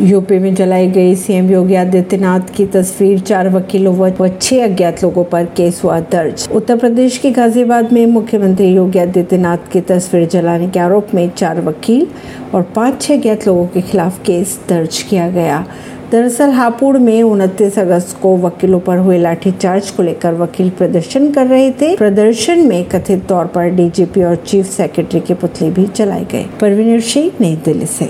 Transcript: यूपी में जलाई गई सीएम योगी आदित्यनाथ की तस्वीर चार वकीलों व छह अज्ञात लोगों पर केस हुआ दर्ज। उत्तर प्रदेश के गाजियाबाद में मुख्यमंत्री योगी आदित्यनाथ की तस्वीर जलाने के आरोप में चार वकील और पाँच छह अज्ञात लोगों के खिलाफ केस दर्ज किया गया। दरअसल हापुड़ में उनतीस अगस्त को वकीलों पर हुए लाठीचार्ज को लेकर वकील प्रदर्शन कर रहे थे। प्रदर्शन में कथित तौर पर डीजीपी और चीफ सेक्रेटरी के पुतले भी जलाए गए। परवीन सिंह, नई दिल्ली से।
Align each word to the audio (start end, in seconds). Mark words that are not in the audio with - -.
यूपी 0.00 0.38
में 0.38 0.54
जलाई 0.54 0.86
गई 0.86 1.14
सीएम 1.14 1.50
योगी 1.50 1.74
आदित्यनाथ 1.74 2.40
की 2.56 2.66
तस्वीर 2.66 3.20
चार 3.20 3.48
वकीलों 3.48 3.94
व 3.94 4.28
छह 4.42 4.64
अज्ञात 4.64 5.02
लोगों 5.04 5.24
पर 5.24 5.44
केस 5.44 5.80
हुआ 5.84 6.00
दर्ज। 6.00 6.48
उत्तर 6.54 6.76
प्रदेश 6.76 7.18
के 7.18 7.30
गाजियाबाद 7.30 7.92
में 7.92 8.06
मुख्यमंत्री 8.06 8.66
योगी 8.66 8.98
आदित्यनाथ 8.98 9.72
की 9.72 9.80
तस्वीर 9.80 10.28
जलाने 10.28 10.68
के 10.68 10.80
आरोप 10.80 11.14
में 11.14 11.28
चार 11.30 11.60
वकील 11.60 12.06
और 12.54 12.62
पाँच 12.62 13.02
छह 13.02 13.14
अज्ञात 13.14 13.46
लोगों 13.46 13.66
के 13.66 13.80
खिलाफ 13.80 14.18
केस 14.18 14.60
दर्ज 14.68 15.02
किया 15.02 15.30
गया। 15.30 15.66
दरअसल 16.12 16.50
हापुड़ 16.50 16.98
में 16.98 17.22
उनतीस 17.22 17.78
अगस्त 17.78 18.16
को 18.22 18.36
वकीलों 18.36 18.80
पर 18.80 18.98
हुए 18.98 19.18
लाठीचार्ज 19.18 19.90
को 19.90 20.02
लेकर 20.02 20.34
वकील 20.34 20.70
प्रदर्शन 20.70 21.32
कर 21.32 21.46
रहे 21.46 21.70
थे। 21.70 21.96
प्रदर्शन 21.96 22.66
में 22.66 22.84
कथित 22.84 23.26
तौर 23.28 23.46
पर 23.46 23.70
डीजीपी 23.70 24.22
और 24.22 24.36
चीफ 24.36 24.66
सेक्रेटरी 24.66 25.20
के 25.20 25.34
पुतले 25.34 25.70
भी 25.70 25.86
जलाए 25.96 26.26
गए। 26.32 26.46
परवीन 26.60 27.00
सिंह, 27.00 27.30
नई 27.40 27.56
दिल्ली 27.56 27.86
से। 27.86 28.04